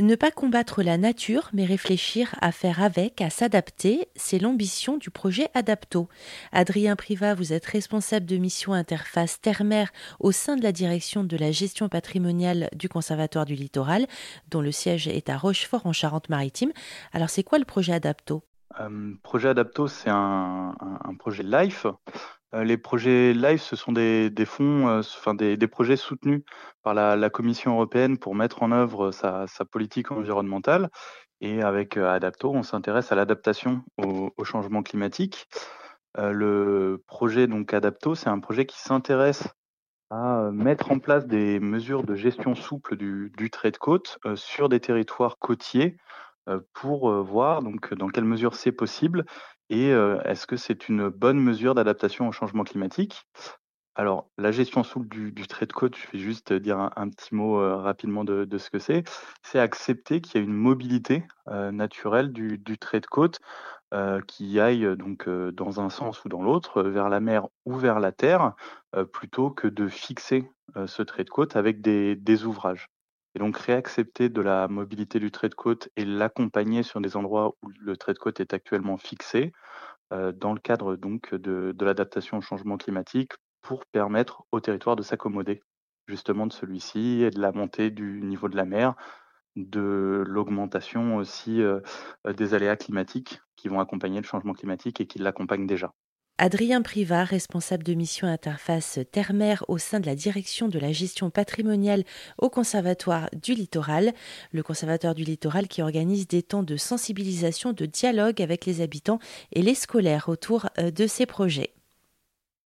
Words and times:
Ne 0.00 0.14
pas 0.14 0.30
combattre 0.30 0.82
la 0.82 0.96
nature, 0.96 1.50
mais 1.52 1.66
réfléchir 1.66 2.34
à 2.40 2.52
faire 2.52 2.82
avec, 2.82 3.20
à 3.20 3.28
s'adapter, 3.28 4.08
c'est 4.16 4.38
l'ambition 4.38 4.96
du 4.96 5.10
projet 5.10 5.48
Adapto. 5.52 6.08
Adrien 6.52 6.96
Privat, 6.96 7.34
vous 7.34 7.52
êtes 7.52 7.66
responsable 7.66 8.24
de 8.24 8.38
mission 8.38 8.72
interface 8.72 9.42
terre-mer 9.42 9.90
au 10.18 10.32
sein 10.32 10.56
de 10.56 10.62
la 10.62 10.72
direction 10.72 11.22
de 11.22 11.36
la 11.36 11.52
gestion 11.52 11.90
patrimoniale 11.90 12.70
du 12.74 12.88
Conservatoire 12.88 13.44
du 13.44 13.54
Littoral, 13.54 14.06
dont 14.50 14.62
le 14.62 14.72
siège 14.72 15.06
est 15.06 15.28
à 15.28 15.36
Rochefort 15.36 15.84
en 15.84 15.92
Charente-Maritime. 15.92 16.72
Alors 17.12 17.28
c'est 17.28 17.44
quoi 17.44 17.58
le 17.58 17.66
projet 17.66 17.92
Adapto? 17.92 18.42
Euh, 18.80 19.12
Projet 19.22 19.50
Adapto, 19.50 19.86
c'est 19.86 20.08
un, 20.08 20.74
projet 21.18 21.42
LIFE 21.42 21.88
les 22.52 22.76
projets 22.76 23.32
LIFE, 23.32 23.62
ce 23.62 23.76
sont 23.76 23.92
des, 23.92 24.32
fonds, 24.44 24.88
euh, 24.88 25.00
enfin 25.00 25.34
des, 25.34 25.56
projets 25.68 25.96
soutenus 25.96 26.42
par 26.82 26.94
la, 26.94 27.30
Commission 27.30 27.72
européenne 27.72 28.18
pour 28.18 28.34
mettre 28.34 28.62
en 28.62 28.72
œuvre 28.72 29.12
sa, 29.12 29.46
politique 29.70 30.10
environnementale. 30.10 30.90
Et 31.40 31.62
avec 31.62 31.96
euh, 31.96 32.10
Adapto, 32.10 32.50
on 32.52 32.62
s'intéresse 32.62 33.12
à 33.12 33.14
l'adaptation 33.14 33.82
au, 33.98 34.32
changement 34.44 34.82
climatique. 34.82 35.46
le 36.16 37.02
projet 37.06 37.46
donc 37.46 37.72
Adapto, 37.72 38.14
c'est 38.14 38.28
un 38.28 38.40
projet 38.40 38.66
qui 38.66 38.78
s'intéresse 38.80 39.48
à 40.10 40.50
mettre 40.52 40.90
en 40.90 40.98
place 40.98 41.26
des 41.26 41.60
mesures 41.60 42.02
de 42.02 42.16
gestion 42.16 42.56
souple 42.56 42.96
du, 42.96 43.32
du 43.36 43.48
trait 43.48 43.70
de 43.70 43.76
côte 43.76 44.18
sur 44.34 44.68
des 44.68 44.80
territoires 44.80 45.38
côtiers 45.38 45.96
pour 46.72 47.10
voir 47.22 47.62
donc 47.62 47.94
dans 47.94 48.08
quelle 48.08 48.24
mesure 48.24 48.54
c'est 48.54 48.72
possible 48.72 49.24
et 49.68 49.90
est-ce 49.90 50.46
que 50.46 50.56
c'est 50.56 50.88
une 50.88 51.08
bonne 51.08 51.38
mesure 51.38 51.74
d'adaptation 51.74 52.28
au 52.28 52.32
changement 52.32 52.64
climatique? 52.64 53.24
Alors, 53.94 54.30
la 54.38 54.50
gestion 54.50 54.82
souple 54.82 55.08
du, 55.08 55.46
trait 55.46 55.66
de 55.66 55.72
côte, 55.72 55.96
je 55.96 56.10
vais 56.10 56.18
juste 56.18 56.52
dire 56.52 56.78
un, 56.78 57.08
petit 57.08 57.34
mot 57.34 57.58
rapidement 57.80 58.24
de, 58.24 58.58
ce 58.58 58.70
que 58.70 58.78
c'est. 58.78 59.04
C'est 59.42 59.58
accepter 59.58 60.20
qu'il 60.20 60.40
y 60.40 60.42
a 60.42 60.46
une 60.46 60.54
mobilité 60.54 61.24
naturelle 61.46 62.32
du, 62.32 62.78
trait 62.78 63.00
de 63.00 63.06
côte 63.06 63.38
qui 64.26 64.58
aille 64.58 64.96
donc 64.96 65.28
dans 65.28 65.80
un 65.80 65.90
sens 65.90 66.24
ou 66.24 66.28
dans 66.28 66.42
l'autre, 66.42 66.82
vers 66.82 67.08
la 67.08 67.20
mer 67.20 67.48
ou 67.64 67.74
vers 67.74 68.00
la 68.00 68.10
terre, 68.10 68.54
plutôt 69.12 69.50
que 69.50 69.68
de 69.68 69.88
fixer 69.88 70.50
ce 70.86 71.02
trait 71.02 71.24
de 71.24 71.30
côte 71.30 71.56
avec 71.56 71.80
des 71.80 72.44
ouvrages. 72.44 72.88
Et 73.34 73.38
donc 73.38 73.56
réaccepter 73.56 74.28
de 74.28 74.40
la 74.40 74.68
mobilité 74.68 75.20
du 75.20 75.30
trait 75.30 75.48
de 75.48 75.54
côte 75.54 75.88
et 75.96 76.04
l'accompagner 76.04 76.82
sur 76.82 77.00
des 77.00 77.16
endroits 77.16 77.54
où 77.62 77.70
le 77.80 77.96
trait 77.96 78.12
de 78.12 78.18
côte 78.18 78.40
est 78.40 78.54
actuellement 78.54 78.96
fixé, 78.96 79.52
euh, 80.12 80.32
dans 80.32 80.52
le 80.52 80.60
cadre 80.60 80.96
donc 80.96 81.34
de, 81.34 81.74
l'adaptation 81.80 82.38
au 82.38 82.40
changement 82.40 82.76
climatique 82.76 83.32
pour 83.62 83.86
permettre 83.86 84.42
au 84.50 84.60
territoire 84.60 84.96
de 84.96 85.02
s'accommoder 85.02 85.62
justement 86.08 86.46
de 86.48 86.52
celui-ci 86.52 87.22
et 87.22 87.30
de 87.30 87.40
la 87.40 87.52
montée 87.52 87.90
du 87.90 88.20
niveau 88.22 88.48
de 88.48 88.56
la 88.56 88.64
mer, 88.64 88.94
de 89.54 90.24
l'augmentation 90.26 91.16
aussi 91.16 91.62
euh, 91.62 91.80
des 92.26 92.54
aléas 92.54 92.76
climatiques 92.76 93.40
qui 93.54 93.68
vont 93.68 93.78
accompagner 93.78 94.20
le 94.20 94.26
changement 94.26 94.54
climatique 94.54 95.00
et 95.00 95.06
qui 95.06 95.20
l'accompagnent 95.20 95.66
déjà. 95.66 95.92
Adrien 96.42 96.80
Privat, 96.80 97.24
responsable 97.24 97.84
de 97.84 97.92
mission 97.92 98.26
interface 98.26 98.98
terre-mer 99.12 99.62
au 99.68 99.76
sein 99.76 100.00
de 100.00 100.06
la 100.06 100.14
direction 100.14 100.68
de 100.68 100.78
la 100.78 100.90
gestion 100.90 101.28
patrimoniale 101.28 102.02
au 102.38 102.48
Conservatoire 102.48 103.28
du 103.34 103.52
Littoral. 103.52 104.14
Le 104.50 104.62
Conservatoire 104.62 105.14
du 105.14 105.22
Littoral 105.22 105.68
qui 105.68 105.82
organise 105.82 106.26
des 106.26 106.42
temps 106.42 106.62
de 106.62 106.78
sensibilisation, 106.78 107.74
de 107.74 107.84
dialogue 107.84 108.40
avec 108.40 108.64
les 108.64 108.80
habitants 108.80 109.18
et 109.52 109.60
les 109.60 109.74
scolaires 109.74 110.30
autour 110.30 110.70
euh, 110.78 110.90
de 110.90 111.06
ces 111.06 111.26
projets. 111.26 111.74